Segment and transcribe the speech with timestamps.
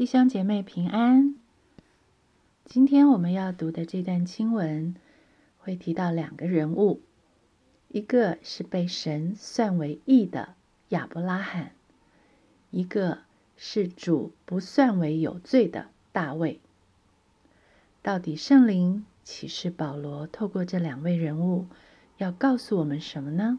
[0.00, 1.34] 弟兄姐妹平安。
[2.64, 4.94] 今天我们要读的这段经文
[5.58, 7.02] 会提到两个人物，
[7.88, 10.54] 一个是被神算为义的
[10.88, 11.72] 亚伯拉罕，
[12.70, 13.18] 一个
[13.58, 16.62] 是主不算为有罪的大卫。
[18.00, 21.66] 到底圣灵启示保罗透过这两位人物
[22.16, 23.58] 要告诉我们什么呢？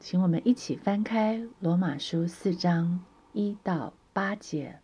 [0.00, 4.80] 请我们一起翻开罗马书四章一到八节。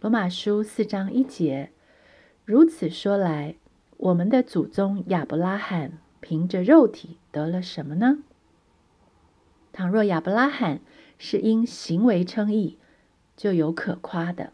[0.00, 1.72] 罗马书四章一节，
[2.44, 3.56] 如此说来，
[3.96, 8.18] 我们的祖宗亚伯拉罕凭着肉体得了什么呢？
[9.72, 10.80] 倘若亚伯拉罕
[11.18, 12.78] 是因行为称义，
[13.36, 14.52] 就有可夸的；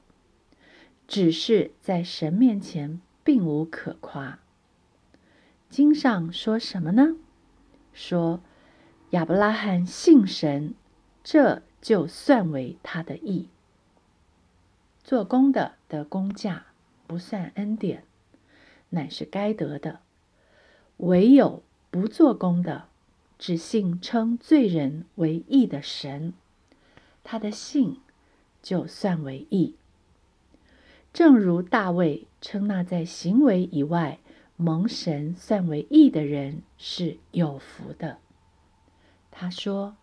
[1.06, 4.38] 只是在神面前并无可夸。
[5.68, 7.16] 经上说什么呢？
[7.92, 8.40] 说
[9.14, 10.74] 亚伯拉罕信神，
[11.22, 13.46] 这就算为他的义。
[15.04, 16.66] 做工的得工价，
[17.06, 18.02] 不算恩典，
[18.88, 20.00] 乃是该得的；
[20.96, 22.88] 唯有不做工的，
[23.38, 26.34] 只信称罪人为义的神，
[27.22, 28.00] 他的信
[28.60, 29.76] 就算为义。
[31.12, 34.18] 正如大卫称那在行为以外
[34.56, 38.18] 蒙神算为义的人是有福的。
[39.36, 39.96] 他说：“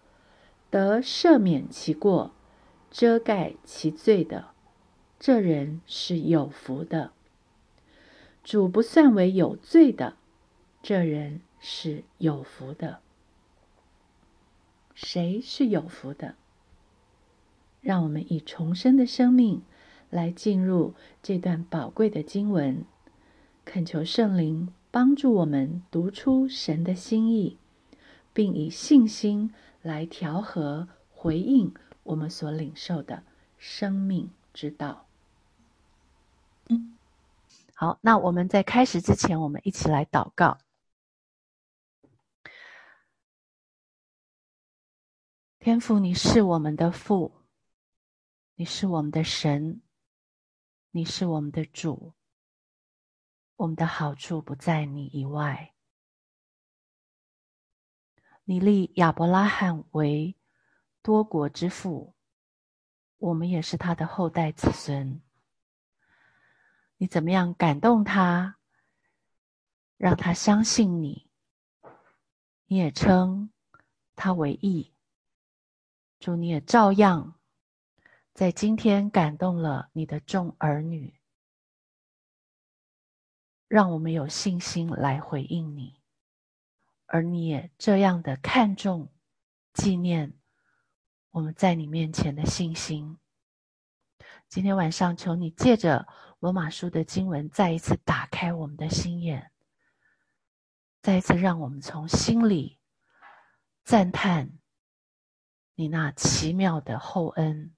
[0.69, 2.31] 得赦免其过、
[2.91, 4.49] 遮盖其罪的。”
[5.17, 7.11] 这人是有福的，
[8.43, 10.17] 主不算为有罪的，
[10.81, 12.99] 这人是有福的。
[14.95, 16.35] 谁是有福的？
[17.81, 19.61] 让我们以重生的生命
[20.09, 22.83] 来进入这段宝贵的经文，
[23.63, 27.57] 恳求圣灵帮助我们读出神的心意，
[28.33, 33.23] 并以信心来调和回应我们所领受的
[33.57, 35.05] 生命之道。
[37.73, 40.59] 好，那我们在开始之前，我们一起来祷告。
[45.59, 47.33] 天父，你是我们的父，
[48.55, 49.81] 你是我们的神，
[50.91, 52.13] 你是我们的主。
[53.57, 55.70] 我们的好处不在你以外。
[58.51, 60.35] 你立亚伯拉罕为
[61.01, 62.13] 多国之父，
[63.17, 65.21] 我们也是他的后代子孙。
[66.97, 68.57] 你怎么样感动他，
[69.95, 71.29] 让他相信你？
[72.65, 73.53] 你也称
[74.17, 74.93] 他为义。
[76.19, 77.39] 主，你也照样
[78.33, 81.17] 在今天感动了你的众儿女，
[83.69, 86.00] 让我们有信心来回应你。
[87.13, 89.11] 而你也这样的看重、
[89.73, 90.39] 纪念
[91.31, 93.17] 我们在你面前的信心。
[94.47, 96.07] 今天晚上，求你借着。
[96.39, 99.51] 罗马书的经文再一次打开我们的心眼，
[100.99, 102.79] 再一次让我们从心里
[103.83, 104.57] 赞叹
[105.75, 107.75] 你那奇妙的厚恩。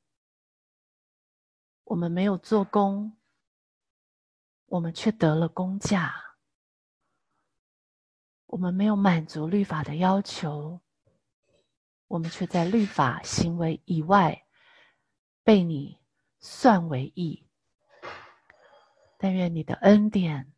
[1.84, 3.18] 我们没有做工，
[4.68, 6.23] 我们却得了工价；
[8.53, 10.80] 我们没有满足律法的要求，
[12.08, 14.46] 我们却在律法行为以外
[15.44, 15.97] 被你
[16.40, 17.47] 算为义。
[19.18, 20.53] 但愿你的恩典，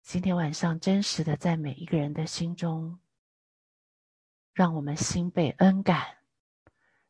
[0.00, 3.00] 今天晚上真实的在每一个人的心中，
[4.52, 6.18] 让我们心被恩感，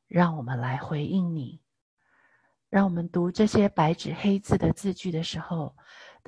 [0.06, 1.60] 让我们来回应你，
[2.70, 5.76] 让我们读这些白纸黑字的字句的时候，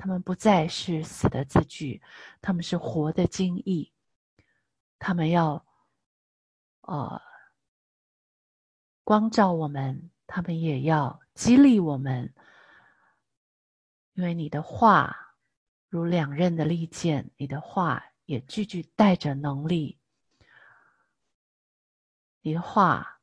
[0.01, 2.01] 他们不再是死的字句，
[2.41, 3.91] 他们是活的经义，
[4.97, 5.65] 他们要，
[6.83, 7.21] 呃，
[9.03, 12.33] 光照我们，他们也要激励我们。
[14.13, 15.35] 因为你的话
[15.89, 19.99] 如两刃的利剑，你的话也句句带着能力。
[22.39, 23.19] 你的话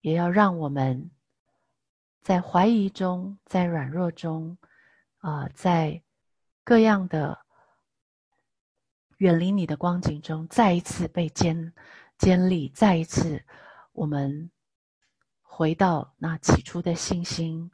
[0.00, 1.10] 也要让我们
[2.22, 4.56] 在怀疑中，在软弱中，
[5.24, 6.02] 啊，在
[6.64, 7.38] 各样的
[9.16, 11.72] 远离你的光景中，再一次被坚
[12.18, 13.42] 坚立，再一次
[13.92, 14.50] 我们
[15.40, 17.70] 回到那起初的信心。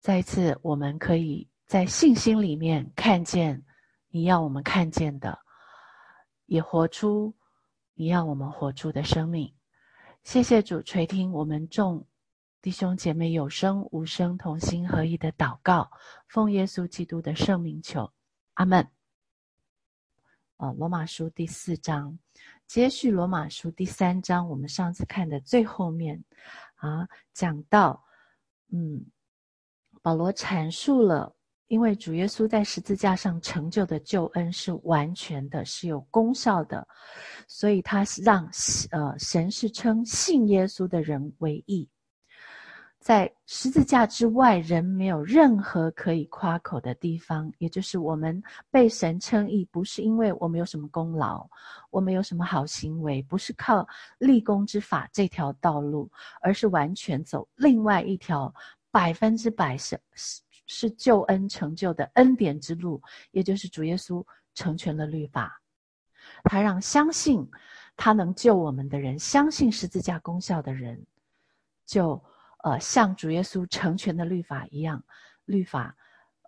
[0.00, 3.62] 再一次，我们可以在信心里面看见
[4.08, 5.38] 你要我们看见的，
[6.46, 7.36] 也活出
[7.92, 9.52] 你要我们活出的生命。
[10.22, 12.06] 谢谢主垂听我们众
[12.66, 15.88] 弟兄姐妹有声无声同心合一的祷告，
[16.26, 18.12] 奉耶稣基督的圣名求，
[18.54, 18.84] 阿门。
[20.56, 22.18] 呃，罗马书第四章，
[22.66, 26.20] 接续罗马书第三章，我们上次看的最后面，
[26.74, 28.04] 啊，讲到，
[28.72, 29.00] 嗯，
[30.02, 31.32] 保罗阐述了，
[31.68, 36.84] 因为主耶稣在十字架上成就的救恩是完全的，是有功效的，
[37.46, 38.44] 所以他是让，
[38.90, 41.88] 呃，神是称信耶稣的人为义。
[43.06, 47.48] 在十字架之外，人没有任何可以夸口的地方。
[47.58, 51.48] 也就是我们被神称义，不是因为我们有什么功劳，
[51.90, 53.86] 我们有什么好行为，不是靠
[54.18, 56.10] 立功之法这条道路，
[56.40, 58.52] 而是完全走另外一条
[58.90, 63.00] 百分之百是是是救恩成就的恩典之路。
[63.30, 64.20] 也就是主耶稣
[64.52, 65.62] 成全了律法，
[66.42, 67.48] 他让相信
[67.96, 71.00] 他能救我们的人，相信十字架功效的人，
[71.86, 72.20] 就。
[72.66, 75.00] 呃，像主耶稣成全的律法一样，
[75.44, 75.94] 律法，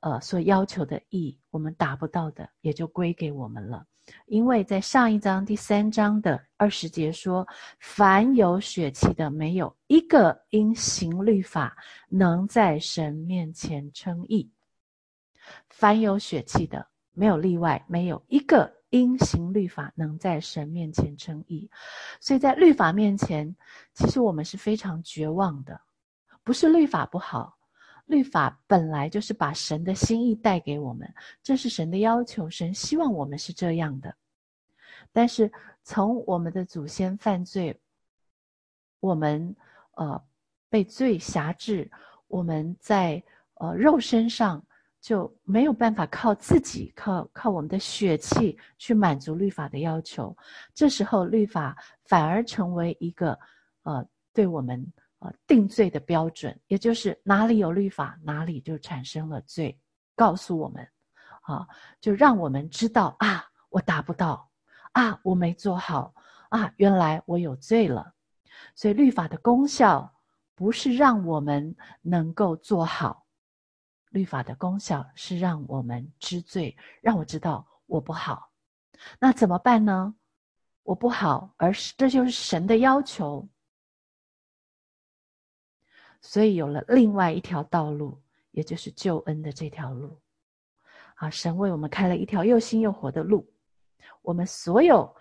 [0.01, 3.87] 呃，所要求的义，我们达不到的，也就归给我们了。
[4.27, 7.47] 因为在上一章第三章的二十节说
[7.79, 11.77] ：“凡有血气的，没有一个因行律法
[12.09, 14.51] 能在神面前称义。
[15.69, 21.71] 凡有血气的，没有例外，没有一个因行律法能在神面前称义。
[22.19, 23.55] 所以在律法面前，
[23.95, 25.81] 其实我们是非常绝望的。”
[26.49, 27.59] 不是律法不好，
[28.07, 31.07] 律法本来就是把神的心意带给我们，
[31.43, 34.17] 这是神的要求，神希望我们是这样的。
[35.13, 35.53] 但是
[35.83, 37.79] 从我们的祖先犯罪，
[38.99, 39.55] 我们
[39.97, 40.25] 呃
[40.71, 41.91] 被罪辖制，
[42.29, 43.23] 我们在
[43.57, 44.65] 呃肉身上
[45.03, 50.35] 就没有办法靠自己，靠靠我们的血气去满足律法的要求。
[50.73, 53.39] 这时候律法反而成为一个
[53.83, 54.03] 呃
[54.33, 54.91] 对我们。
[55.19, 59.79] 啊，定罪的标准，也就是哪里有律法，哪里就产生了罪，
[60.15, 60.89] 告诉我们，
[61.43, 61.67] 啊，
[62.01, 64.49] 就让我们知道啊，我达不到，
[64.93, 66.15] 啊，我没做好，
[66.51, 68.15] 啊，原来我有罪了。
[68.75, 70.15] 所以律法的功效
[70.55, 73.27] 不是让我们能够做好，
[74.11, 78.51] 律法的功效是让我们知罪，让我知道我不好。
[79.19, 80.15] 那怎么办呢？
[80.83, 83.49] 我不好，而是这就是神的要求。
[86.21, 88.21] 所以有了另外一条道路，
[88.51, 90.19] 也就是救恩的这条路。
[91.15, 93.49] 啊，神为我们开了一条又新又活的路。
[94.23, 95.15] 我们所有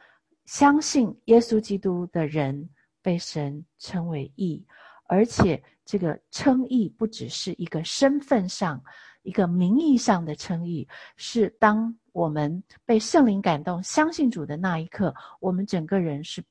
[0.46, 2.70] 相信耶稣基督的人，
[3.02, 4.66] 被神称为义，
[5.06, 8.84] 而且这个称义不只是一个身份上、
[9.22, 16.44] 一个名义上的称义，是当我们被圣灵感动、相信主的那一刻，我们整个人是。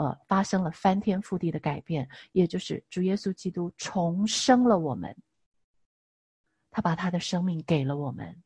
[0.00, 5.14] 呃，发生了翻天覆地的改变，也就是主耶稣基督重生了我们。
[6.70, 8.42] 他把他的生命给了我们，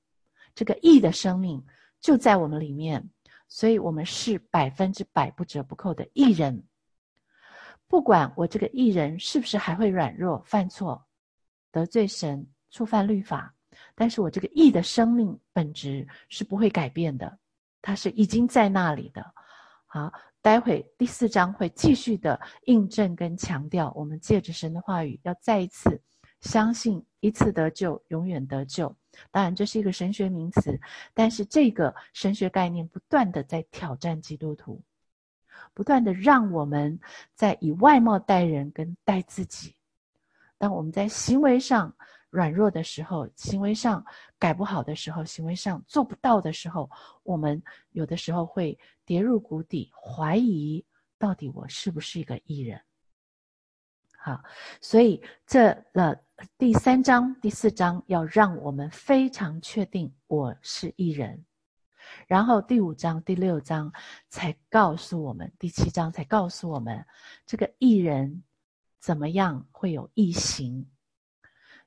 [0.52, 1.64] 这个义的生命
[2.00, 3.08] 就在我们里面，
[3.46, 6.66] 所以我们是百分之百不折不扣的义人。
[7.86, 11.06] 不管我这个义人是不是还会软弱、犯错、
[11.70, 13.54] 得罪神、触犯律法，
[13.94, 17.38] 但是我这个义的生命本质是不会改变的，
[17.80, 19.32] 它是已经在那里的。
[19.94, 20.12] 好。
[20.43, 26.02] 待会第四章会继续的印证跟强调，我们借着神的话语，要再一次
[26.41, 28.94] 相信一次得救，永远得救。
[29.31, 30.79] 当然，这是一个神学名词，
[31.14, 34.82] 但是这个神学概念不断的在挑战基督徒，
[35.73, 36.99] 不断的让我们
[37.37, 39.76] 在以外貌待人跟待自己。
[40.59, 41.95] 当我们在行为上
[42.35, 44.05] 软弱的时候，行为上
[44.38, 46.91] 改不好的时候，行为上做不到的时候，
[47.23, 47.62] 我们
[47.93, 48.79] 有的时候会。
[49.07, 50.83] 跌入谷底，怀疑
[51.19, 52.81] 到底我是不是一个艺人？
[54.17, 54.43] 好，
[54.81, 56.19] 所以这了
[56.57, 61.45] 第三章、第四章要让我们非常确定我是艺人，
[62.26, 63.93] 然后第五章、第六章
[64.31, 67.05] 才告诉我们，第七章才告诉我们
[67.45, 68.43] 这个艺人
[68.99, 70.88] 怎么样会有异形，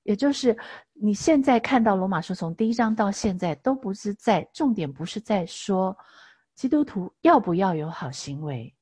[0.08, 0.58] 也就是
[0.94, 5.96] 你现在看到罗马书从第一章到现在都不是在重点，不是在说。
[6.56, 8.74] 基督徒要不要有好行为？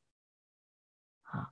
[1.23, 1.49] 啊，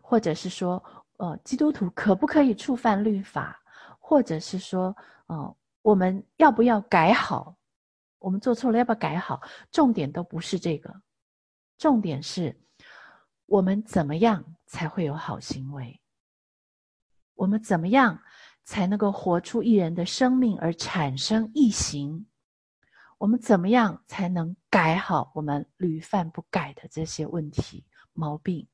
[0.00, 0.80] 或者是说，
[1.16, 3.58] 呃，基督徒可不可以触犯律法？
[3.98, 4.94] 或者是说，
[5.26, 7.56] 呃，我们要不要改好？
[8.18, 9.40] 我们做错了要不要改好？
[9.70, 10.94] 重点都不是这个，
[11.78, 12.54] 重点是
[13.46, 15.98] 我们怎么样才会有好行为？
[17.34, 18.22] 我们怎么样
[18.64, 22.26] 才能够活出一人的生命而产生异行？
[23.18, 28.66] 我们怎么样才能改好我们屡犯不改的这些问题毛病？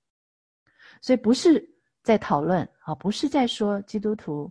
[1.03, 1.69] 所以不是
[2.03, 4.51] 在讨论啊，不是在说基督徒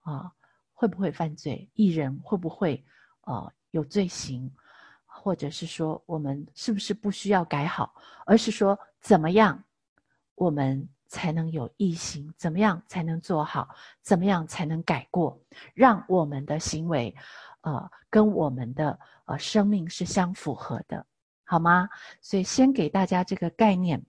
[0.00, 0.30] 啊
[0.72, 2.84] 会不会犯罪，艺人会不会
[3.22, 4.54] 啊有罪行，
[5.06, 7.94] 或者是说我们是不是不需要改好，
[8.26, 9.64] 而是说怎么样
[10.34, 13.68] 我们才能有异行，怎么样才能做好，
[14.02, 15.40] 怎么样才能改过，
[15.74, 17.14] 让我们的行为，
[17.60, 21.06] 呃，跟我们的呃生命是相符合的，
[21.44, 21.88] 好吗？
[22.20, 24.04] 所以先给大家这个概念。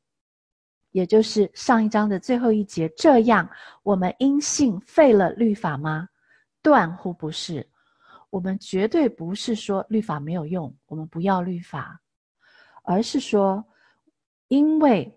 [0.92, 3.48] 也就是上一章的最后一节，这样
[3.84, 6.08] 我们因信废了律法吗？
[6.62, 7.70] 断乎不是，
[8.30, 12.02] 我们绝对不是说律法没有用，我们不要律法，
[12.84, 13.64] 而是说，
[14.48, 15.14] 因为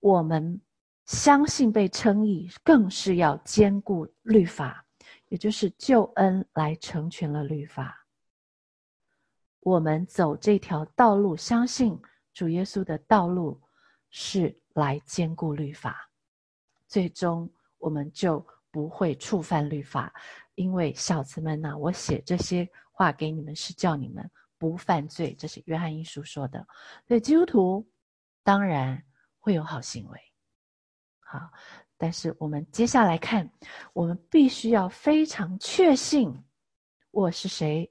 [0.00, 0.60] 我们
[1.06, 4.84] 相信被称义，更是要兼顾律法，
[5.28, 8.06] 也就是救恩来成全了律法。
[9.60, 12.00] 我们走这条道路，相信
[12.32, 13.60] 主耶稣的道路
[14.10, 14.58] 是。
[14.74, 16.10] 来兼顾律法，
[16.88, 20.12] 最终我们就不会触犯律法。
[20.56, 25.32] 因为小子们呐，我写这些话给你们，是叫你们不犯罪。
[25.38, 26.66] 这是约翰一书说的。
[27.06, 27.88] 所以基督徒
[28.42, 29.00] 当然
[29.38, 30.20] 会有好行为，
[31.36, 31.50] 啊。
[31.96, 33.48] 但是我们接下来看，
[33.92, 36.34] 我们必须要非常确信
[37.10, 37.90] 我是谁，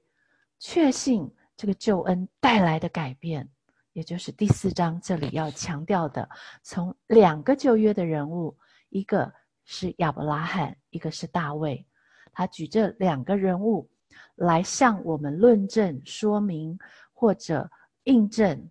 [0.58, 3.48] 确信这个救恩带来的改变。
[3.92, 6.28] 也就是第四章这里要强调的，
[6.62, 8.56] 从两个旧约的人物，
[8.88, 9.32] 一个
[9.64, 11.86] 是亚伯拉罕，一个是大卫，
[12.32, 13.88] 他举这两个人物
[14.34, 16.76] 来向我们论证、说明
[17.12, 17.70] 或者
[18.02, 18.68] 印证，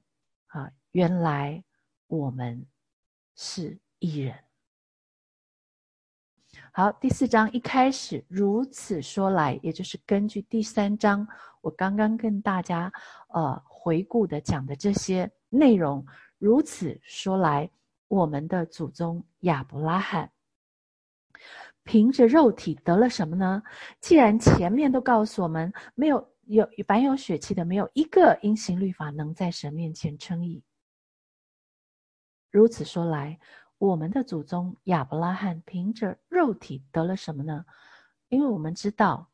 [0.47, 1.63] 啊，原来
[2.07, 2.65] 我们
[3.37, 4.42] 是异人。
[6.75, 11.27] 好，第四章一开始如此说来，也就是根据第三章
[11.61, 12.91] 我刚刚跟大家
[13.29, 13.63] 呃。
[13.83, 16.05] 回顾的讲的这些内容，
[16.37, 17.69] 如此说来，
[18.07, 20.31] 我们的祖宗亚伯拉罕
[21.83, 23.61] 凭着肉体得了什么呢？
[23.99, 30.63] 既然前面都告诉我们，没有有凡有血气的，没有一个因行律法能在神面前称义。
[32.49, 33.37] 如此说来，
[33.83, 37.65] 我们的祖宗亚伯拉罕凭着肉体得了什么呢？
[38.29, 39.29] 因为我们知道，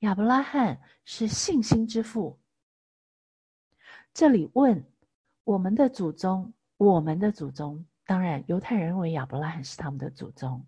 [0.00, 2.38] 亚伯拉罕是信心之父。
[4.12, 4.84] 这里问
[5.44, 10.62] 我们的祖宗，我们的祖宗，当然犹太人认为亚伯拉罕是他们的祖宗。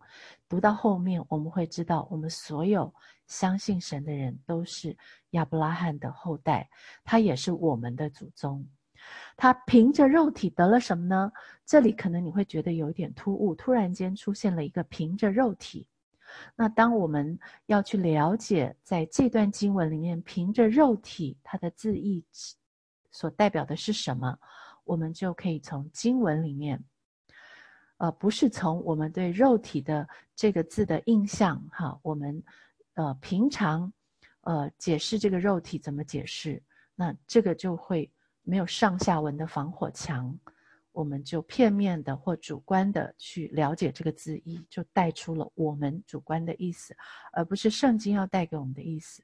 [0.48, 2.94] 读到后面，我们会知道，我们所有
[3.26, 4.96] 相信神的人都是
[5.32, 6.70] 亚伯拉罕的后代，
[7.04, 8.66] 他也是我们的祖宗。
[9.36, 11.32] 他凭着肉体得了什么呢？
[11.64, 15.86] 这里可能你会觉得有一点突兀，突然间出现了一个凭着肉体。
[16.54, 22.24] 那当我们要去了解在这段经文里面凭着肉体它的字义。
[23.10, 24.38] 所代表的是什么？
[24.84, 26.84] 我们就可以从经文里面，
[27.96, 32.40] 呃，不是从我们对肉体的这个字的印象，哈，我们
[32.94, 33.92] 呃平常
[34.42, 36.62] 呃解释这个肉体怎么解释？
[36.94, 38.08] 那这个就会
[38.48, 40.34] 没有上下文的防火墙，
[40.90, 46.96] 我们就片面的或主观的去了解这个字义，就带出了我们主观的意思，
[47.30, 49.22] 而不是圣经要带给我们的意思。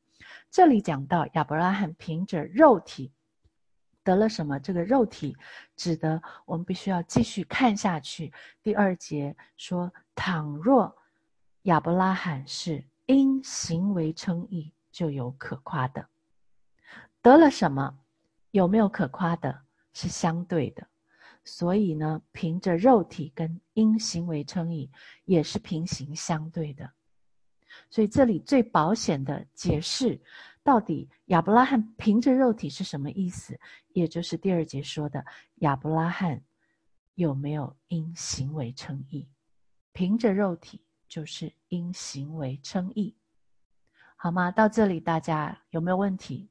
[0.51, 3.11] 这里讲到亚伯拉罕凭着肉体。
[4.03, 4.61] 得了什么？
[4.61, 5.35] 这个肉体
[5.75, 8.31] 指的，我们必须要继续看下去。
[8.63, 10.95] 第二节说：倘若
[11.63, 16.07] 亚伯拉罕是因行为称义，就有可夸的。
[17.23, 17.99] 得了什么？
[18.55, 19.63] 有没有可夸的？
[19.93, 20.87] 是相对的。
[21.45, 24.89] 所以呢，凭着肉体跟因行为称义
[25.25, 26.89] 也是平行相对的。
[27.91, 30.23] 所以这里最保险的解释。
[30.63, 33.59] 到底亚伯拉罕凭着肉体是什么意思？
[33.89, 35.23] 也就是第二节说的
[35.57, 36.41] 亚伯拉罕
[37.17, 39.29] 有没有因行为称义？
[39.93, 43.17] 凭着肉体就是因行为称义，
[44.15, 44.53] 好吗？
[44.53, 46.49] 到这里大家有没有问题？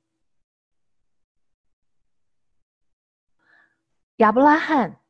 [4.24, 5.02] 亚伯拉罕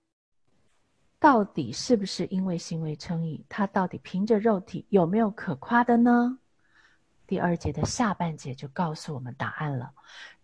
[1.19, 3.45] 到底是不是因为行为称义？
[3.47, 6.39] 他到底凭着肉体有没有可夸的呢？
[7.27, 9.93] 第二节的下半节就告诉我们答案了，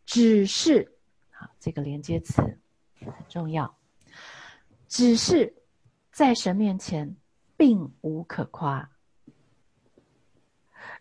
[0.06, 0.88] 只是
[1.32, 2.44] 好这个连接词
[3.00, 3.76] 很重要，
[4.88, 5.52] 只是
[6.12, 7.18] 在神面前
[7.58, 8.88] 并无可夸。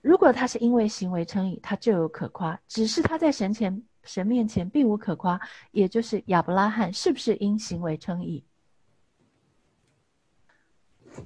[0.00, 8.43] 如果他是因为行为称义，他就有可夸；只是他在神前神面前并无可夸，也就是亚伯拉罕是不是因行为称义？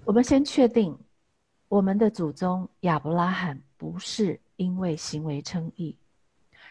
[0.04, 0.98] 我们先确定
[1.68, 3.62] 我们的祖宗亚伯拉罕。
[3.82, 5.96] 不是因为行为称义，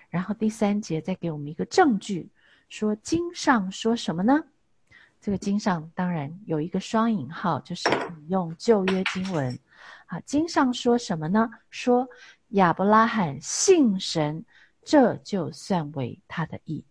[0.09, 2.29] 然后第三节再给我们一个证据，
[2.69, 4.41] 说经上说什么呢？
[5.19, 9.59] 这个经上当然有一个双引号，就是引用旧约经文。
[10.05, 11.49] 啊，经上说什么呢？
[11.69, 12.07] 说
[12.51, 14.45] 亚伯拉罕信神，
[14.83, 16.85] 这就算为他的义。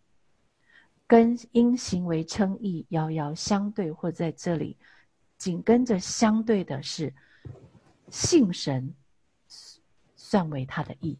[1.07, 4.77] 跟因行为称义遥遥相对，或在这里
[5.37, 7.13] 紧跟着相对的是
[8.11, 8.95] 信神
[10.15, 11.19] 算为他的义。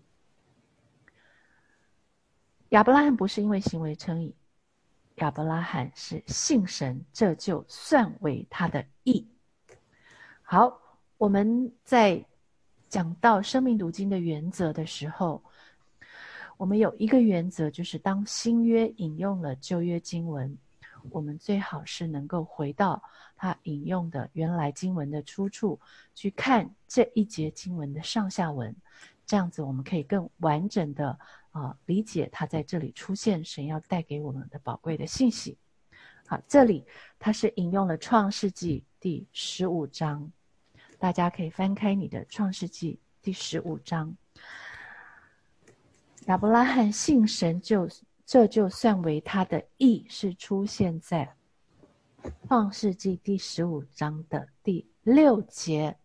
[2.69, 4.33] 亚伯拉罕不是因为行为称义，
[5.17, 9.27] 亚伯拉罕是信神，这就算为他的义。
[10.43, 10.81] 好，
[11.19, 12.25] 我们在
[12.89, 15.43] 讲到生命读经的原则的时候。
[16.61, 20.55] 我们有一个原则，就是当新约引用了旧约经文，
[21.09, 23.03] 我们最好是能够回到
[23.35, 25.81] 他引用的原来经文的出处，
[26.15, 28.77] 去看这一节经文的上下文，
[29.25, 31.19] 这样子我们可以更完整的
[31.51, 35.57] 啊理解他在这里出现神要带给我们的宝贵的信息。
[36.27, 36.85] 好，这里
[37.19, 40.31] 他是引用了创世纪第十五章，
[40.99, 44.15] 大家可以翻开你的创世纪第十五章。
[46.27, 47.89] 亚伯拉罕信神，就
[48.27, 51.35] 这就算为他的义，是出现在
[52.47, 55.97] 创世纪第十五章的第六节。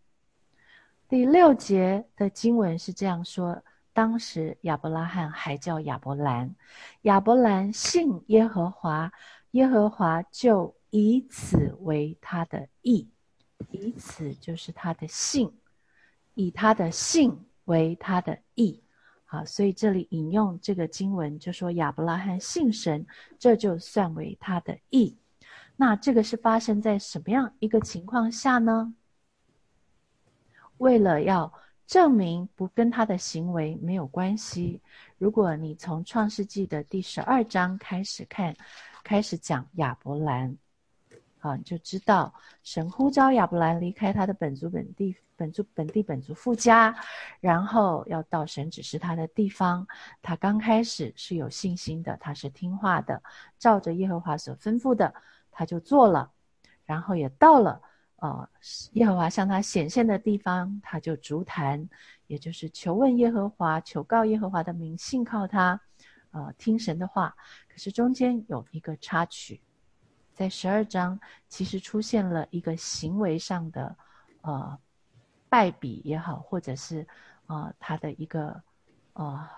[1.08, 6.56] 第六节的经文是这样说：当时亚伯拉罕还叫亚伯兰，
[7.02, 9.12] 亚伯兰信耶和华，
[9.52, 13.08] 耶和华就以此为他的义，
[13.70, 15.52] 以此就是他的信，
[16.34, 18.82] 以他的信为他的义。
[19.28, 23.04] 好，所以这里引用这个经文，就说亚伯拉罕信神，
[23.38, 25.16] 这就算为他的义。
[25.76, 28.94] 那这个是发生在什么样一个情况下呢？
[30.78, 31.52] 为了要
[31.86, 34.80] 证明不跟他的行为没有关系，
[35.18, 38.54] 如果你从创世纪的第十二章开始看，
[39.02, 40.56] 开始讲亚伯兰。
[41.40, 46.96] 啊，你就知道神呼召亚伯兰离开他的本族本地本族本地本族富家，
[47.40, 49.86] 然后要到神指示他的地方。
[50.22, 53.22] 他刚开始是有信心的，他是听话的，
[53.58, 55.14] 照着耶和华所吩咐的，
[55.50, 56.32] 他就做了。
[56.84, 57.82] 然后也到了
[58.16, 58.48] 呃
[58.92, 61.86] 耶和华向他显现的地方，他就逐谈，
[62.26, 65.78] 也就是求问耶和华，求告耶和华的名，信靠他，
[66.30, 67.36] 呃，听神的话。
[67.68, 69.60] 可是中间有一个插曲。
[70.36, 71.18] 在十二章，
[71.48, 73.96] 其实出现了一个行为上的，
[74.42, 74.78] 呃，
[75.48, 77.06] 败笔也好，或者是，
[77.46, 78.62] 呃，他的一个，
[79.14, 79.48] 呃，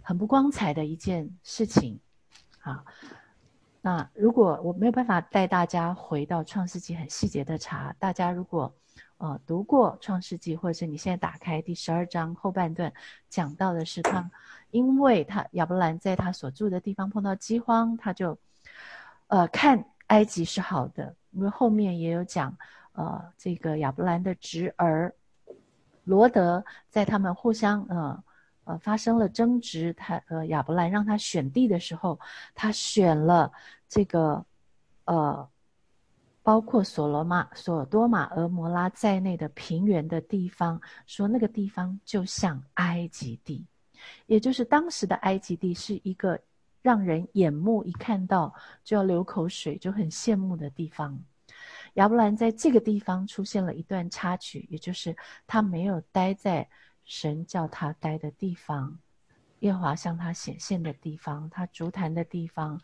[0.00, 1.98] 很不光彩的一件事情，
[2.60, 2.84] 啊，
[3.80, 8.72] 那如果我没有办法带大家回到创世纪很细节的查，大家如果，
[9.18, 12.92] 呃，读过创世纪，或者是你现在打开第十二章后半段，
[13.28, 14.30] 讲到的是他，
[14.70, 18.38] 因为他亚伯兰在他所住的地方碰到饥荒，他就，
[19.26, 19.84] 呃，看。
[20.14, 22.56] 埃及是好的，因为后面也有讲，
[22.92, 25.12] 呃，这个亚伯兰的侄儿
[26.04, 28.24] 罗德在他们互相呃
[28.62, 32.20] 呃发生了争执，他呃亚伯兰让他选地的时候，
[32.54, 33.50] 他选了
[33.88, 34.46] 这个
[35.06, 35.48] 呃
[36.44, 43.66] 包括所罗马、所多玛、俄摩拉在内的平原的地方，说那个地方就像埃及地，
[44.26, 46.38] 也就是当时的埃及地是一个。
[46.84, 48.52] 让人眼目一看到
[48.84, 51.18] 就要流口水，就很羡慕的地方。
[51.94, 55.16] 亚伯兰在这个地方出现了一段插曲，也就是
[55.46, 56.68] 他没有待在
[57.02, 58.98] 神叫他待的地方，
[59.60, 62.78] 耶和华向他显现的地方，他足坛的地方，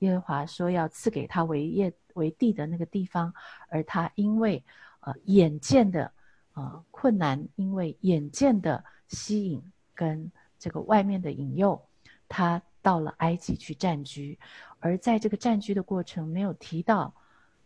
[0.00, 3.32] 耶和华说要赐给他为业为地的那个地方，
[3.70, 4.62] 而他因为
[5.00, 6.12] 呃眼见的
[6.52, 9.62] 呃困难，因为眼见的吸引
[9.94, 11.82] 跟这个外面的引诱，
[12.28, 12.60] 他。
[12.86, 14.38] 到了埃及去占居，
[14.78, 17.12] 而在这个占居的过程，没有提到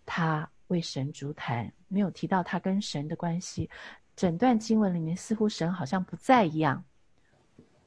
[0.07, 3.69] 他为神烛台，没有提到他跟神的关系。
[4.17, 6.83] 整段经文里面，似乎神好像不在一样。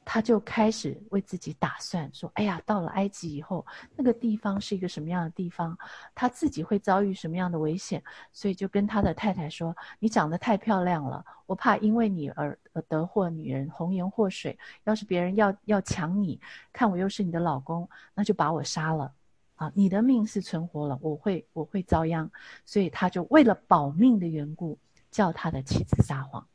[0.04, 3.64] 他就开始为自己打算，说：“哎呀，到了埃及以后，
[3.96, 5.76] 那个地方是一个什么样的地方？
[6.14, 8.02] 他自己会遭遇什么样的危险？
[8.32, 12.56] 所以就跟他的太太说：‘你长得太漂亮了，我怕因为你而
[12.88, 14.58] 得祸女人，红颜祸水。
[14.84, 16.40] 要是别人要要抢你，
[16.72, 19.12] 看我又是你的老公，那就把我杀了。
[19.56, 22.30] 啊，你的命是存活了，我会我会遭殃。
[22.64, 24.78] 所以他就为了保命的缘故，
[25.10, 26.46] 叫他的妻子撒谎。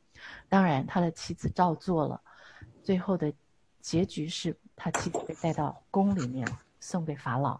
[0.47, 2.21] 当然，他的妻子照做了。”
[2.83, 3.31] 最后的
[3.81, 6.47] 结局是他妻子被带到宫里面
[6.79, 7.59] 送给法老，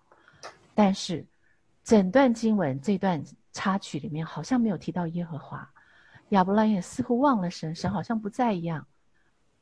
[0.74, 1.26] 但是
[1.84, 5.70] 整段经文这段插曲里面好像没有提到耶和华，
[6.30, 8.86] 亚伯兰也似乎忘了神，神好像不在一样。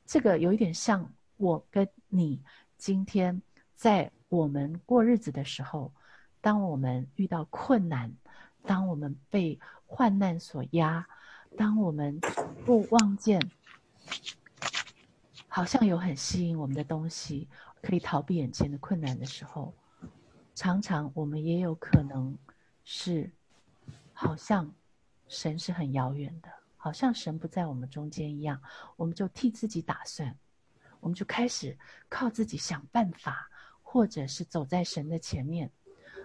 [0.06, 2.42] 这个有一点像我跟你
[2.78, 3.42] 今天
[3.76, 5.92] 在我们过日子的时候，
[6.42, 8.12] 当我们遇到困难，
[8.64, 11.06] 当我们被患难所压，
[11.58, 12.20] 当我们
[12.66, 13.42] 不望见。
[15.58, 17.50] 好像有很吸引我们的东西，
[17.82, 19.74] 可以逃避眼前的困难的时候，
[20.54, 22.38] 常常我们也有可能
[22.84, 23.32] 是，
[24.14, 24.72] 好像
[25.28, 28.62] 神是很遥远的，好像神不在我们中间一样，
[28.98, 30.38] 我们就替自己打算，
[31.00, 31.76] 我们就开始
[32.08, 33.50] 靠自己想办法，
[33.82, 35.72] 或者是走在神的前面。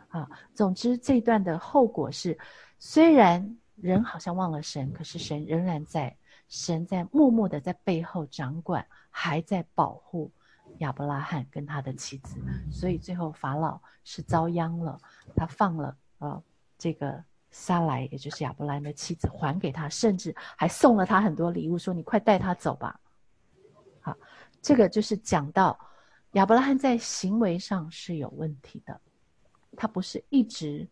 [0.08, 2.38] 啊，总之这段的后果是，
[2.78, 6.14] 虽然人好像忘了神，可是神仍然在，
[6.52, 10.30] 神在默默的在背后掌管，还在保护。
[10.78, 12.36] 亚伯拉罕跟他的妻子，
[12.70, 15.00] 所以最后法老是遭殃了。
[15.34, 16.42] 他放了呃
[16.76, 23.00] 这个撒来，也就是亚伯拉罕的妻子，还给他，甚至还送了他很多礼物，说你快带他走吧。
[24.02, 24.14] 好，
[24.60, 25.78] 这个就是讲到
[26.32, 29.00] 亚伯拉罕在行为上是有问题的，
[29.74, 30.86] 他不是一直。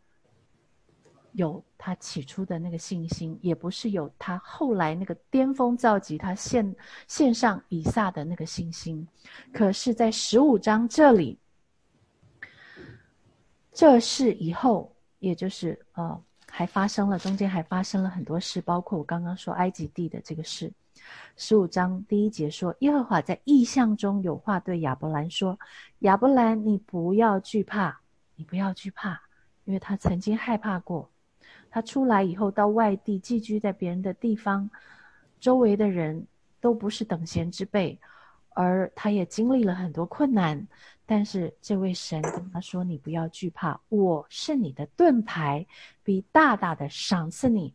[1.33, 6.75] 有他起初的那个信心，也不是有他后来那个巅峰造极，他献
[7.07, 9.07] 献上以撒的那个信心。
[9.53, 11.39] 可是，在十五章这里，
[13.73, 20.73] 这事以后，也就是呃，还发生了，中间还发生了很多事，包括我刚刚说埃及地的这个事。
[21.37, 25.59] 十五章第一节说，耶和华在异象中有话对亚伯兰说
[26.01, 28.01] ：“亚伯兰，你不要惧怕，
[28.37, 29.19] 你不要惧怕，
[29.65, 31.09] 因为他曾经害怕过。”
[31.71, 34.69] 他出来以后，到外地寄居在别人的地方，
[35.39, 36.27] 周围的人
[36.61, 37.99] 都不是等闲之辈，
[38.51, 40.67] 而他也经历了很多困难。
[41.07, 45.67] 但是这位神跟他说：“你不要惧怕，我是你的盾牌，
[46.03, 47.73] 必大大的赏赐你。”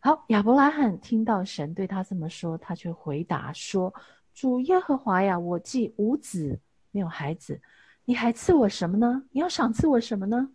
[0.00, 3.92] 好，亚伯拉罕听到神对他这么说，他却回答说
[4.34, 7.60] ：“主耶和华呀，我既无子，没有孩子，
[8.04, 9.22] 你还赐我什么呢？
[9.30, 10.48] 你要赏赐我什么呢？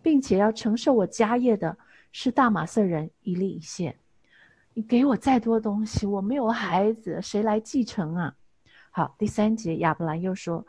[0.00, 1.76] 并且要承受我家业的。”
[2.18, 3.94] 是大马色人一粒一线，
[4.72, 8.34] 你给我再多东西，我没有孩子，谁来继承啊？
[8.90, 10.66] 好，第三节亚伯兰又说：“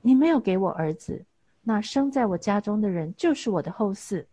[0.00, 1.26] 你没有给我儿子，
[1.60, 4.24] 那生在我家中的人就是我的后嗣。”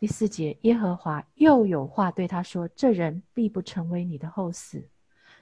[0.00, 4.82] 第四节耶和华又有话对他说：“这人必不成为你的后嗣，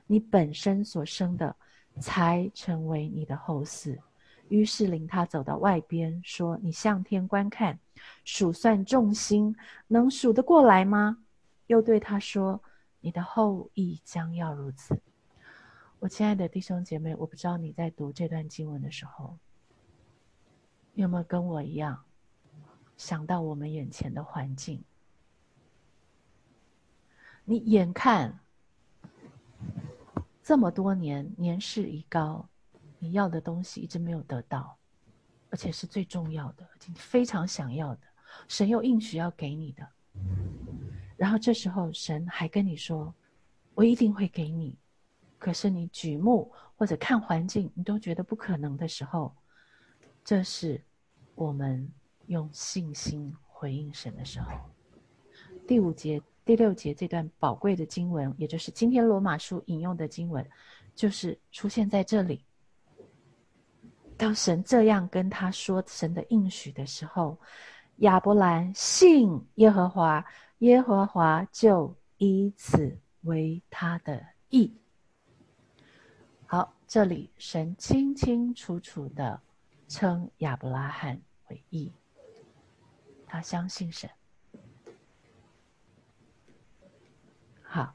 [0.06, 1.56] 你本身所生的
[1.98, 3.98] 才成为你的后嗣。”
[4.50, 7.78] 于是领他走到外边，说：“你向天观看。”
[8.24, 9.54] 数算众星，
[9.88, 11.24] 能数得过来吗？
[11.66, 12.62] 又对他说
[13.00, 15.00] ：“你的后裔将要如此。”
[16.00, 19.38] 我亲爱的弟兄姐妹，我不知道你在读这段经文的时候，
[20.94, 22.04] 有没有跟我一样
[22.96, 24.84] 想到我们眼前的环境？
[27.44, 28.40] 你眼看
[30.42, 32.48] 这么多年，年事已高，
[32.98, 34.76] 你要的东西一直没有得到。
[35.52, 38.00] 而且是最重要的，你非常想要的，
[38.48, 39.86] 神又应许要给你的。
[41.14, 43.14] 然后这时候神还跟你说
[43.76, 44.78] ：“我一定会给你。”
[45.38, 49.36] 可是你举目或者看环境，你都觉得不可能的时候，
[50.24, 50.82] 这是
[51.34, 51.86] 我们
[52.28, 54.50] 用信心回应神的时候。
[55.68, 60.48] 第五节、第六节这段宝贵的经文，也就是今天罗马书引用的经文，
[60.94, 62.42] 就是出现在这里。
[64.22, 67.36] 当神这样跟他说神的应许的时候，
[67.96, 70.24] 亚伯兰信耶和华，
[70.58, 74.72] 耶和华就以此为他的义。
[76.46, 79.40] 好，这里神清清楚楚的
[79.88, 81.92] 称亚伯拉罕为义，
[83.26, 84.08] 他相信神。
[87.60, 87.92] 好。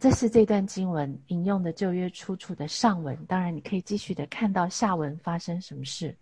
[0.00, 6.16] 这是这段经文引用的旧约出处的上文，当然你可以继续的看到下文发生什么事。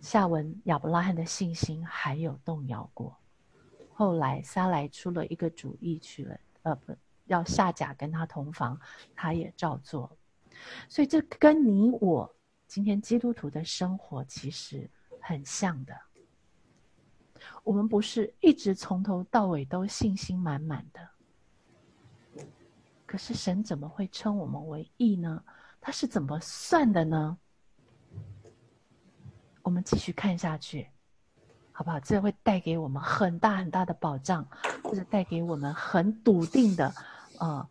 [0.00, 3.16] 下文亚伯拉罕的信心还有动摇过，
[3.92, 8.76] 后来撒来出了一个主意去了，呃，不要下甲跟他同房，
[9.14, 10.10] 他也照做。
[10.88, 12.28] 所以这跟你我
[12.66, 15.94] 今天基督徒的生活其实很像的。
[17.62, 21.00] 我们不是一直从头到尾都信心满满的。
[23.10, 25.42] 可是神怎么会称我们为义呢？
[25.80, 27.36] 他是怎么算的呢？
[29.62, 30.88] 我们继续看下去，
[31.72, 31.98] 好不好？
[31.98, 34.46] 这会带给我们很大很大的保障，
[34.84, 36.94] 或者带给我们很笃定的，
[37.40, 37.68] 呃，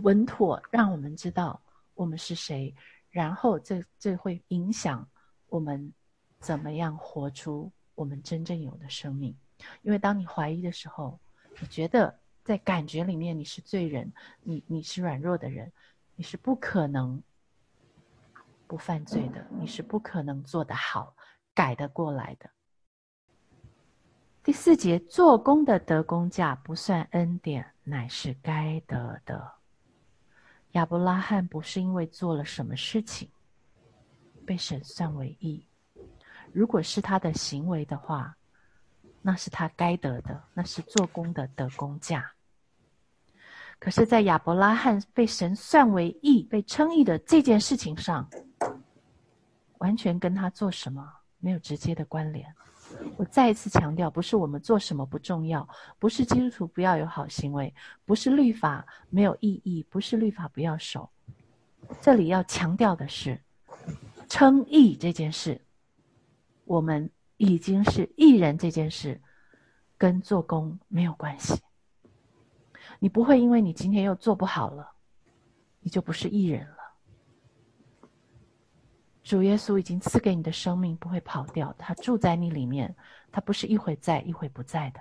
[0.00, 1.60] 稳妥，让我们知道
[1.92, 2.74] 我们是谁。
[3.10, 5.06] 然后，这这会影响
[5.50, 5.92] 我们
[6.40, 9.36] 怎么样活出我们真正有的生命。
[9.82, 11.20] 因为当你怀疑的时候，
[11.60, 12.18] 你觉得。
[12.48, 14.10] 在感觉里面，你是罪人，
[14.42, 15.70] 你你是软弱的人，
[16.16, 17.22] 你是不可能
[18.66, 21.14] 不犯罪的，你是不可能做得好、
[21.52, 22.48] 改得过来的。
[24.42, 29.52] 第四节，做工的得工价不算恩典，乃是该得的。
[30.72, 33.30] 亚伯拉罕不是因为做了什么事情
[34.46, 35.66] 被神算为义，
[36.50, 38.34] 如果是他的行为的话，
[39.20, 42.32] 那是他该得的，那是做工的得工价。
[43.78, 48.28] 可是，在亚伯拉罕被神算为义、被称义的这件事情上，
[49.78, 52.52] 完全跟他做什么没有直接的关联。
[53.16, 55.66] 我再一次强调，不是我们做什么不重要，
[55.98, 57.72] 不是基督徒不要有好行为，
[58.04, 61.08] 不是律法没有意义，不是律法不要守。
[62.00, 63.40] 这里要强调的是，
[64.28, 65.60] 称义这件事，
[66.64, 69.20] 我们已经是义人这件事，
[69.96, 71.54] 跟做工没有关系。
[72.98, 74.90] 你不会因为你今天又做不好了，
[75.80, 76.76] 你就不是艺人了。
[79.22, 82.94] 主耶稣已经赐给你的生命不会跑掉，他住在你里面，
[83.30, 85.00] 他不是一会在一会不在的，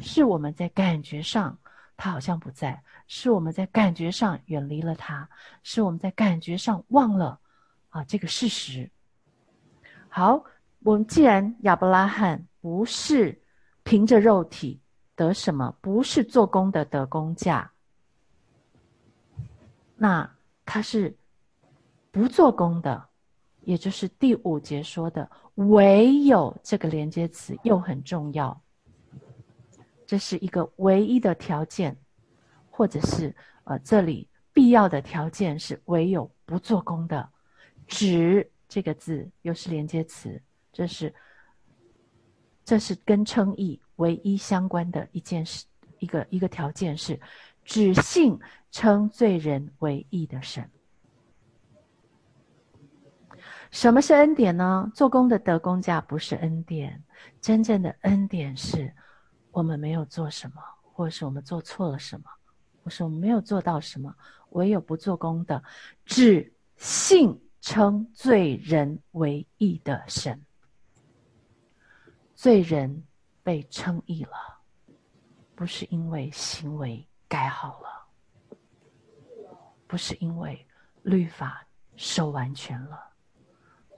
[0.00, 1.58] 是我们在感觉上
[1.98, 5.28] 他好像不在，是我们在感觉上远离了他，
[5.62, 7.38] 是我们在感觉上忘了
[7.90, 8.90] 啊这个事实。
[10.08, 10.42] 好，
[10.80, 13.38] 我们既然亚伯拉罕不是
[13.82, 14.80] 凭着肉体
[15.16, 17.72] 得什么，不是做工的得工价，
[19.96, 20.30] 那
[20.64, 21.16] 他是。
[22.14, 23.08] 不做工的，
[23.62, 28.60] 也就是第五节说的，唯有这个连接词又很重要。
[30.06, 31.96] 这是一个唯一的条件，
[32.70, 37.26] 或者是呃，这里必要的条件是唯有不做工的。
[37.86, 40.38] 只这个字又是连接词，
[40.70, 41.14] 这是
[42.62, 45.64] 这是跟称义唯一相关的一件事，
[45.98, 47.20] 一个一个条件是，
[47.64, 48.38] 只信
[48.70, 50.68] 称罪人为义的神。
[53.70, 54.90] 什么是恩典呢？
[54.94, 57.02] 做工的得工价不是恩典，
[57.40, 58.92] 真正的恩典是，
[59.50, 62.24] 我们没有做什么，或者是我们做错了什么，
[62.84, 64.14] 或是我们没有做到什么，
[64.50, 65.62] 唯有不做工的，
[66.04, 70.38] 只信称罪人为义的神。
[72.34, 73.04] 罪人
[73.42, 74.36] 被称义了，
[75.54, 78.06] 不是因为行为改好了，
[79.86, 80.66] 不是因为
[81.02, 83.08] 律法守完全了。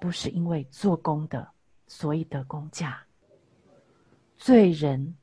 [0.00, 1.48] 不是因为做工的，
[1.86, 3.02] 所以得工价。
[4.36, 5.16] 罪人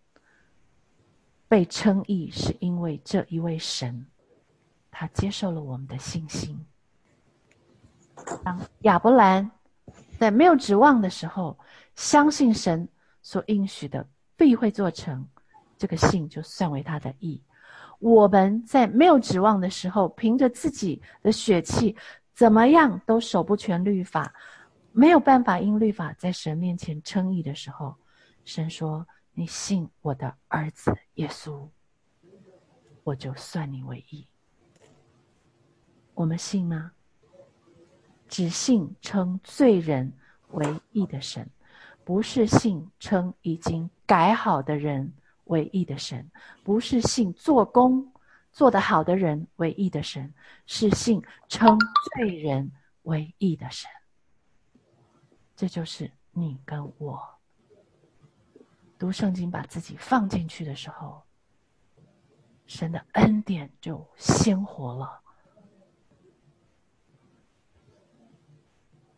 [1.47, 4.03] 被称义，是因为这一位神，
[4.89, 6.65] 他接受了我们的信心。
[8.43, 9.51] 当亚伯兰
[10.17, 11.55] 在没有指望的时候，
[11.93, 12.87] 相信神
[13.21, 15.27] 所应许的必会做成，
[15.77, 17.41] 这个信就算为他的义。
[17.99, 21.95] 我们在没有指望的时候，凭着自己的血气，
[22.33, 24.33] 怎么样都守不全律法。
[24.91, 27.95] 没有办法因律法在神面前称义的时候，
[28.43, 31.67] 神说：“你信我的儿子耶稣，
[33.03, 34.27] 我就算你为义。”
[36.13, 36.91] 我们信吗？
[38.27, 40.11] 只信称罪人
[40.51, 41.49] 为义的神，
[42.03, 45.13] 不是信称已经改好的人
[45.45, 46.29] 为义的神，
[46.63, 48.11] 不是信做工
[48.51, 50.33] 做得好的人为义的神，
[50.65, 51.77] 是信称
[52.15, 52.71] 罪人
[53.03, 53.89] 为义的神。
[55.55, 57.21] 这就是你跟我
[58.97, 61.21] 读圣经，把自己放进去的时候，
[62.65, 65.21] 神的恩典就鲜活了。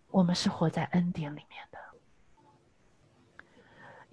[0.09, 1.79] 我们是活在恩典里面的，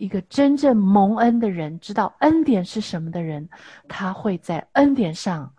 [0.01, 3.47] 一个真正蒙恩的人，知道恩典是什么的人，
[3.87, 5.55] 他会在恩典上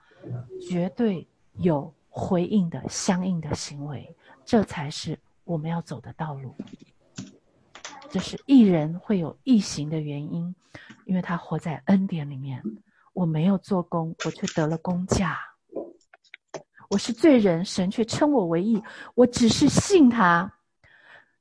[0.67, 1.27] 绝对
[1.60, 5.17] 有回应的相应的行为，这才是。
[5.43, 6.56] 我们要走的道路，
[8.10, 10.56] 这是艺人会有异行的原因，
[11.06, 12.63] 因为他活在恩典里面。
[13.13, 15.38] 我没有做工，我却得了工价。
[16.89, 18.82] 我是罪人，神却称我为义。
[19.13, 20.51] 我只是信他，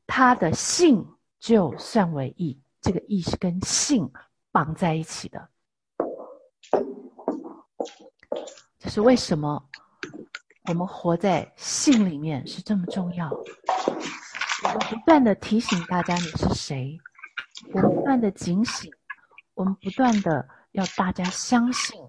[0.07, 1.07] 他的信
[1.39, 2.59] 就算为义。
[2.81, 4.11] 这个义是跟性
[4.51, 5.49] 绑在一起的。
[8.79, 9.69] 这是为什么？
[10.69, 13.29] 我们活在性里面是这么重要。
[13.31, 16.99] 我们不断的提醒大家你是谁，
[17.73, 18.93] 我们不断的警醒，
[19.55, 22.01] 我们不断的要大家相信，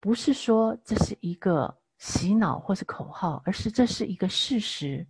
[0.00, 5.06] 不是说这是一个洗脑或是口号，而是这是一个事实。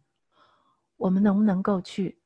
[0.97, 2.21] 我们能不能够去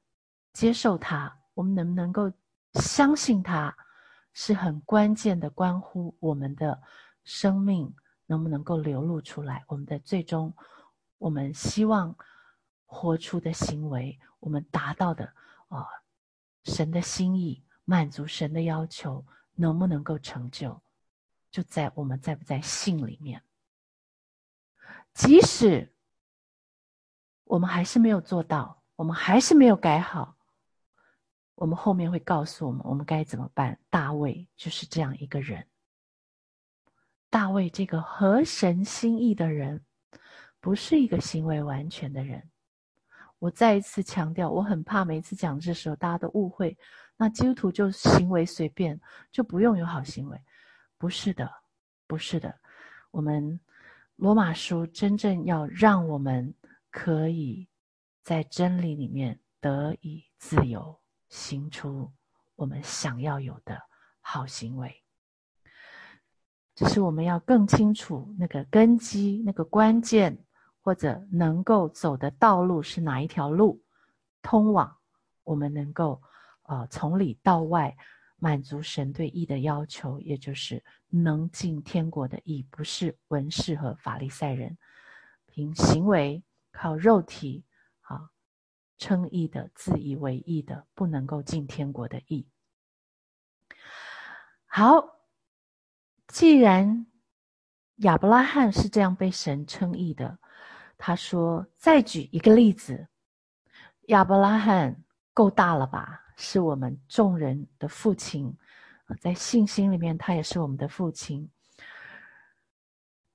[0.53, 1.37] 接受它？
[1.55, 2.33] 我们能不能够
[2.75, 3.75] 相信它？
[4.33, 6.83] 是很关键的，关乎我们的
[7.25, 7.95] 生命。
[8.27, 9.63] 能不能够流露出来？
[9.67, 10.55] 我们的最终，
[11.19, 12.17] 我们希望
[12.87, 15.31] 活出的行为，我们达到的
[15.69, 15.87] 啊，
[16.65, 20.81] 神的心意，满足神的要求，能不能够成就？
[21.51, 23.43] 就在我们在不在信里面。
[25.13, 25.93] 即使
[27.45, 30.39] 我们还是没有做到，我们还是没有改好。
[31.63, 33.79] 我们后面会告诉我们，我们该怎么办。
[33.89, 35.65] 大卫就是这样一个人。
[37.31, 39.81] 大卫这个合神心意的人，
[40.61, 42.51] 不是一个行为完全的人。
[43.39, 46.77] 我再一次强调，我很怕每次讲这时候大家都误会，
[47.17, 50.37] 那基督徒就行为随便，就不用有好行为。
[50.99, 51.49] 不是的，
[52.09, 52.53] 不是的。
[53.13, 53.61] 我们
[54.17, 56.53] 罗马书真正要让我们
[56.91, 57.69] 可以
[58.25, 60.99] 在真理里面得以自由。
[61.33, 62.13] 行出
[62.57, 63.81] 我们想要有的
[64.21, 65.03] 好行为，
[66.75, 70.45] 只是我们要更清楚那个根基、那个关键，
[70.83, 73.83] 或者能够走的道路是哪一条路，
[74.43, 74.95] 通往
[75.43, 76.21] 我们能够
[76.65, 77.97] 呃从里到外
[78.37, 84.77] 满足神对义的要求，也就是能进天国的义，不是文士和法利赛人
[85.47, 87.65] 凭行为靠肉体。
[89.03, 92.47] 称义的、自以为义的，不能够进天国的义。
[94.65, 95.19] 好，
[96.29, 97.05] 既然
[97.97, 100.39] 亚伯拉罕是这样被神称义的，
[100.97, 103.09] 他说：“再举一个例子，
[104.03, 105.03] 亚伯拉罕
[105.35, 106.23] 够大了吧？
[106.37, 108.57] 是我们众人的父亲，
[109.21, 111.51] 在信心里面，他也是我们的父亲。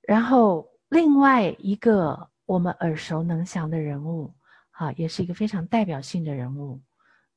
[0.01, 4.34] 然后，另外一个我们耳熟能详的人物。”
[4.77, 6.79] 啊，也是一个非常代表性的人物，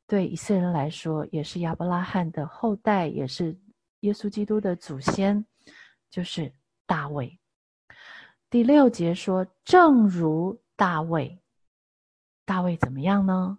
[0.07, 3.59] 对以色列人来说，也是亚伯拉罕的后代，也是
[4.01, 5.43] 耶稣基督的祖先，
[6.11, 6.53] 就是
[6.85, 7.41] 大卫。
[8.51, 11.41] 第六节说：“正如大卫，
[12.45, 13.59] 大卫怎么样呢？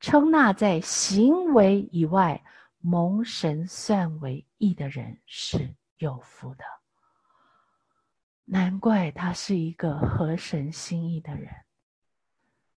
[0.00, 2.42] 称那在行为以外
[2.78, 6.64] 蒙神算为义的人是有福的。
[8.46, 11.52] 难怪他是一个合神心意的人。”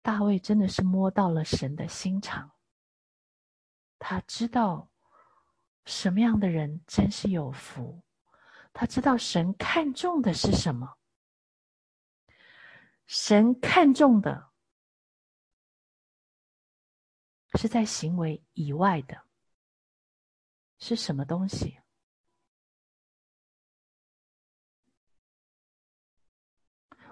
[0.04, 2.52] 大卫真的是摸到了神的心肠，
[4.00, 4.90] 他知道
[5.86, 8.02] 什么样的人真是有福，
[8.74, 10.98] 他知道神看重的是什么，
[13.06, 14.52] 神看重的
[17.54, 19.24] 是在行为以外的，
[20.80, 21.80] 是什么东西？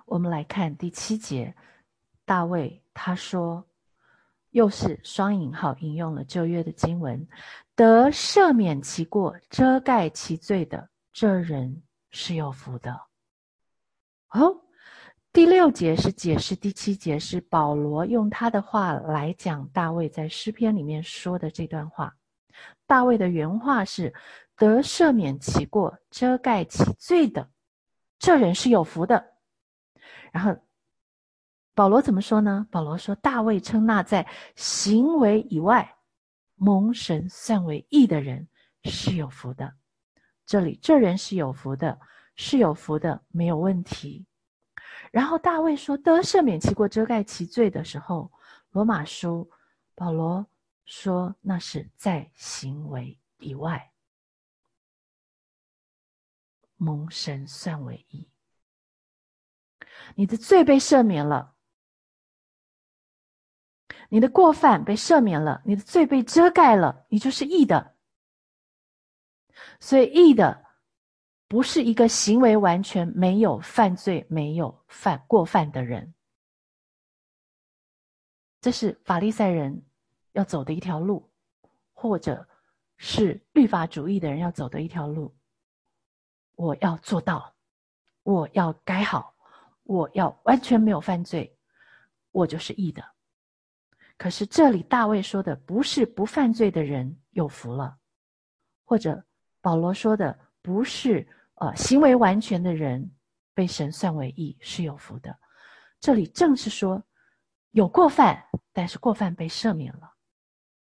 [0.06, 1.56] 我们来看第七节。
[2.30, 3.66] 大卫他说，
[4.52, 7.28] 又是双引号引用了旧约的经文，
[7.74, 13.02] 得赦免其过、遮盖其罪的这人是有福的。
[14.30, 14.62] 哦，
[15.34, 22.16] 第六节是解释第七节，是保罗用他的话来讲大卫在诗篇里面说的这段话。
[22.86, 24.14] 大卫的原话是：
[24.56, 27.50] 得赦免其过、遮盖其罪的
[28.20, 29.34] 这人是有福的。
[30.32, 30.56] 然后。
[31.80, 32.68] 保罗怎么说呢？
[32.70, 35.98] 保罗说：“大卫称那在行为以外
[36.56, 38.46] 蒙神算为义的人
[38.84, 39.74] 是有福的。
[40.46, 41.98] 这里这人是有福的，
[42.36, 44.26] 是有福的，没有问题。
[45.10, 48.30] 然后大卫说得赦免其过、遮盖其罪的时候，
[48.72, 49.50] 罗马书
[49.96, 50.46] 保罗
[50.84, 53.90] 说那是在行为以外
[56.76, 58.30] 蒙神算为义，
[60.16, 61.56] 你的罪被赦免了。”
[64.10, 67.96] 你的过犯被赦免了，你的罪被遮盖了，你就是义的。
[69.80, 70.66] 所以，义的
[71.48, 76.14] 不是一个行为完全没有犯罪、没有犯过犯的人。
[78.62, 79.86] 这是法利赛人
[80.34, 81.32] 要走的一条路，
[81.94, 82.48] 或者
[82.98, 85.34] 是律法主义的人要走的一条路。
[86.56, 87.56] 我要做到，
[88.24, 89.34] 我要改好，
[89.84, 91.58] 我要完全没有犯罪，
[92.32, 93.04] 我就是义的。
[94.20, 97.98] 可是这里大卫说的不是不犯罪的人有福了，
[98.84, 99.24] 或者
[99.62, 103.10] 保罗说的不是呃行为完全的人
[103.54, 105.34] 被神算为义是有福的。
[106.02, 107.02] 这里正是说
[107.72, 108.44] 有过犯，
[108.74, 110.14] 但是过犯被赦免了；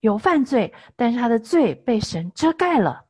[0.01, 3.07] 有犯罪，但是他的罪被神遮盖了。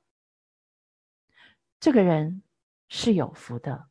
[1.81, 2.43] 这个人
[2.91, 3.89] 是有福的。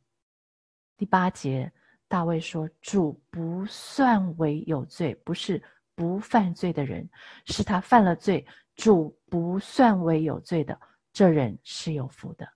[0.96, 1.72] 第八节，
[2.06, 5.60] 大卫说：“主不算为有罪，不是。”
[5.98, 7.10] 不犯罪的人，
[7.46, 8.46] 是他犯了罪，
[8.76, 10.80] 主不算为有罪的，
[11.12, 12.48] 这人是有福的。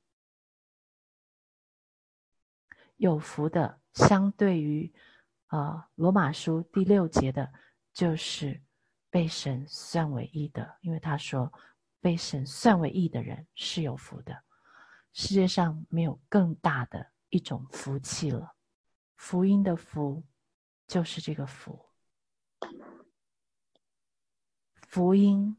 [2.99, 4.95] 有福的，相对于
[5.47, 7.53] 啊罗马书第六节的，
[7.93, 8.63] 就是
[9.11, 11.53] 被神算为义的，因为他说
[12.01, 14.41] 被神算为义的人是有福的。
[15.13, 18.55] 世界上没有更大的一种福气了，
[19.17, 20.23] 福音的福
[20.87, 21.92] 就是这个福。
[24.93, 25.57] 福音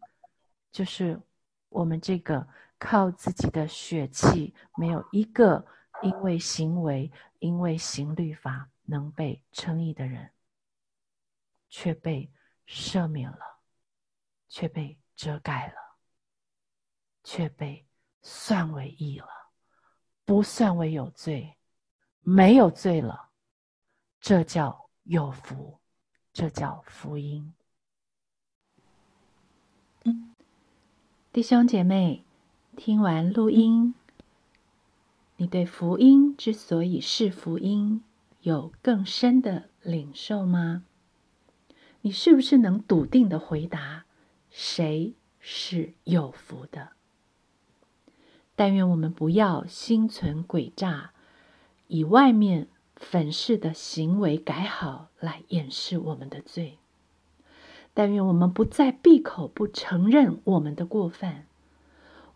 [0.71, 1.19] 就是
[1.69, 5.65] 我们这个靠自己的血气，没有一个
[6.03, 10.31] 因为行为、因为行律法能被称义的人，
[11.67, 12.31] 却被
[12.67, 13.39] 赦免了，
[14.47, 15.97] 却被遮盖了，
[17.23, 17.87] 却被
[18.21, 19.27] 算为义了，
[20.25, 21.57] 不算为有罪，
[22.19, 23.31] 没有罪了，
[24.19, 25.81] 这叫有福，
[26.31, 27.51] 这叫福音。
[31.33, 32.23] 弟兄姐妹，
[32.77, 33.95] 听完录音，
[35.37, 38.03] 你对福音之所以是福音，
[38.41, 40.83] 有更深的领受吗？
[42.01, 44.05] 你是不是能笃定的回答：
[44.51, 46.89] 谁是有福的？
[48.55, 51.13] 但愿我们不要心存诡诈，
[51.87, 56.77] 以外面粉饰的行为改好来掩饰我们的罪。
[57.93, 61.45] 但愿我们不再闭口不承认我们的过犯，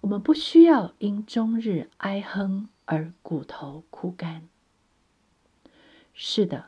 [0.01, 4.47] 我们不需要因终日哀哼而骨头枯干。
[6.14, 6.66] 是的，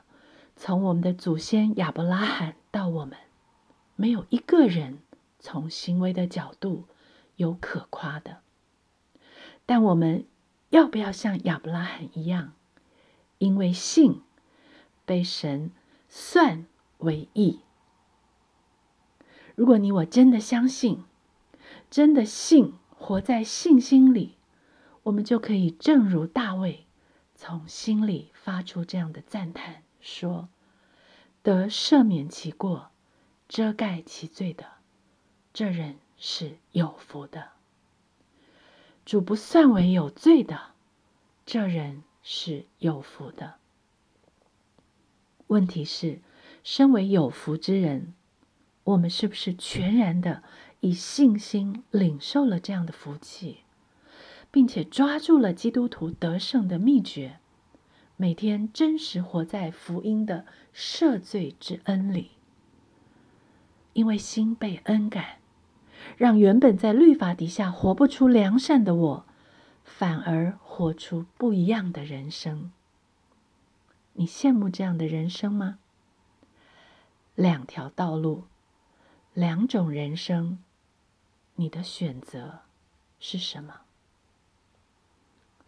[0.56, 3.18] 从我们的祖先亚伯拉罕到我们，
[3.96, 5.00] 没有一个人
[5.40, 6.86] 从行为的角度
[7.36, 8.40] 有可夸的。
[9.66, 10.26] 但我们
[10.72, 12.54] 要不要像亚伯拉罕一样，
[13.38, 14.22] 因为信
[15.06, 15.72] 被神
[16.08, 16.66] 算
[16.98, 17.60] 为义？
[19.60, 21.04] 如果你我真的相信，
[21.90, 24.38] 真的信，活在信心里，
[25.04, 26.86] 我们就可以正如大卫，
[27.36, 30.48] 从心里发出这样的赞叹：说，
[31.44, 32.92] 得赦免其过、
[33.50, 34.66] 遮盖其罪的，
[35.52, 37.50] 这人是有福的；
[39.04, 40.72] 主不算为有罪的，
[41.46, 43.56] 这人是有福的。
[45.48, 46.22] 问题是，
[46.64, 48.14] 身为有福之人。
[48.90, 50.42] 我们是不是全然的
[50.80, 53.60] 以信心领受了这样的福气，
[54.50, 57.38] 并且抓住了基督徒得胜的秘诀，
[58.18, 62.32] 每天真实活在福音的赦罪之恩里？
[63.94, 65.38] 因为心被恩感，
[66.18, 69.26] 让原本在律法底下活不出良善的我，
[69.84, 72.72] 反而活出不一样的人生。
[74.14, 75.78] 你羡慕这样的人生吗？
[77.36, 78.46] 两条道路。
[79.40, 80.62] 两种人生，
[81.56, 82.60] 你的选择
[83.22, 83.84] 是什么？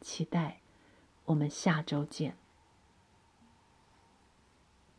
[0.01, 0.59] 期待
[1.23, 2.35] 我们下周见。